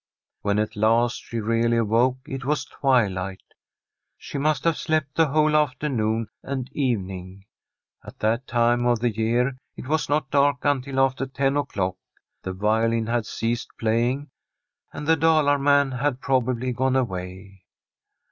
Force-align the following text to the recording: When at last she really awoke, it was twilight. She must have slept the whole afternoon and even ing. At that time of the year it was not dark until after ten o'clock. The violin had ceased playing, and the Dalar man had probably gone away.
When 0.41 0.57
at 0.57 0.75
last 0.75 1.17
she 1.25 1.39
really 1.39 1.77
awoke, 1.77 2.17
it 2.25 2.43
was 2.43 2.65
twilight. 2.65 3.43
She 4.17 4.39
must 4.39 4.63
have 4.63 4.77
slept 4.79 5.13
the 5.13 5.27
whole 5.27 5.55
afternoon 5.55 6.27
and 6.41 6.71
even 6.73 7.11
ing. 7.11 7.45
At 8.03 8.17
that 8.17 8.47
time 8.47 8.87
of 8.87 8.99
the 8.99 9.11
year 9.15 9.59
it 9.77 9.87
was 9.87 10.09
not 10.09 10.31
dark 10.31 10.65
until 10.65 10.99
after 11.01 11.27
ten 11.27 11.55
o'clock. 11.55 11.97
The 12.41 12.51
violin 12.53 13.05
had 13.05 13.27
ceased 13.27 13.69
playing, 13.77 14.31
and 14.91 15.05
the 15.05 15.15
Dalar 15.15 15.59
man 15.61 15.91
had 15.91 16.19
probably 16.19 16.71
gone 16.71 16.95
away. 16.95 17.61